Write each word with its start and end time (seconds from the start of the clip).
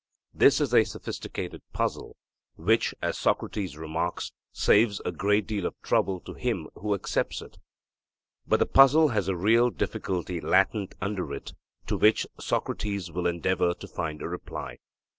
This 0.33 0.59
is 0.59 0.73
a 0.73 0.83
sophistical 0.83 1.49
puzzle, 1.73 2.17
which, 2.55 2.95
as 3.03 3.19
Socrates 3.19 3.77
remarks, 3.77 4.31
saves 4.51 4.99
a 5.05 5.11
great 5.11 5.45
deal 5.45 5.67
of 5.67 5.79
trouble 5.83 6.19
to 6.21 6.33
him 6.33 6.67
who 6.73 6.95
accepts 6.95 7.39
it. 7.39 7.59
But 8.47 8.57
the 8.57 8.65
puzzle 8.65 9.09
has 9.09 9.27
a 9.27 9.35
real 9.37 9.69
difficulty 9.69 10.41
latent 10.41 10.95
under 11.01 11.31
it, 11.35 11.53
to 11.85 11.97
which 11.97 12.25
Socrates 12.39 13.11
will 13.11 13.27
endeavour 13.27 13.75
to 13.75 13.87
find 13.87 14.23
a 14.23 14.27
reply. 14.27 14.79